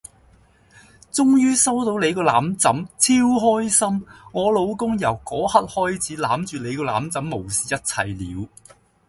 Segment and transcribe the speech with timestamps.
[1.11, 2.73] 終於收到你個攬枕！
[2.97, 4.03] 超開心！
[4.31, 8.49] 我老公由個刻開始攬住你個攬枕無視一切了